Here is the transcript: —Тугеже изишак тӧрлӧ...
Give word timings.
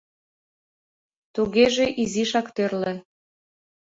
—Тугеже 1.33 1.85
изишак 2.01 2.47
тӧрлӧ... 2.55 2.93